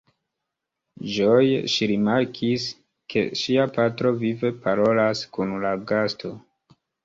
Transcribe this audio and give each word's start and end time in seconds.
Ĝoje 1.15 1.59
ŝi 1.73 1.89
rimarkis, 1.91 2.65
ke 3.15 3.25
ŝia 3.43 3.69
patro 3.77 4.17
vive 4.27 4.55
parolas 4.67 5.25
kun 5.37 5.57
la 5.69 5.79
gasto. 5.95 6.37